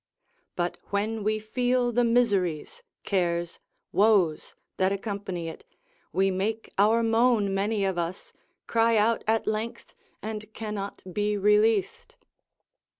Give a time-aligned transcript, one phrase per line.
[0.55, 3.59] But when we feel the miseries, cares,
[3.91, 5.63] woes, that accompany it,
[6.11, 8.33] we make our moan many of us,
[8.65, 12.15] cry out at length and cannot be released.